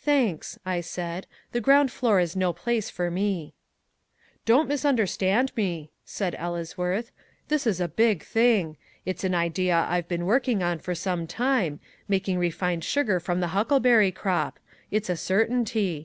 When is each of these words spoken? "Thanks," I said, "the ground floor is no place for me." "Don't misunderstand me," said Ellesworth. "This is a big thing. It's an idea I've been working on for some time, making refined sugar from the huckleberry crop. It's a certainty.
"Thanks," 0.00 0.58
I 0.66 0.80
said, 0.80 1.28
"the 1.52 1.60
ground 1.60 1.92
floor 1.92 2.18
is 2.18 2.34
no 2.34 2.52
place 2.52 2.90
for 2.90 3.12
me." 3.12 3.54
"Don't 4.44 4.66
misunderstand 4.68 5.52
me," 5.54 5.92
said 6.04 6.34
Ellesworth. 6.36 7.12
"This 7.46 7.64
is 7.64 7.80
a 7.80 7.86
big 7.86 8.24
thing. 8.24 8.76
It's 9.06 9.22
an 9.22 9.36
idea 9.36 9.86
I've 9.88 10.08
been 10.08 10.26
working 10.26 10.64
on 10.64 10.80
for 10.80 10.96
some 10.96 11.28
time, 11.28 11.78
making 12.08 12.40
refined 12.40 12.82
sugar 12.82 13.20
from 13.20 13.38
the 13.38 13.54
huckleberry 13.54 14.10
crop. 14.10 14.58
It's 14.90 15.08
a 15.08 15.16
certainty. 15.16 15.96